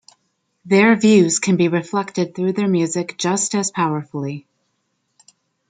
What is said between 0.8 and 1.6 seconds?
views can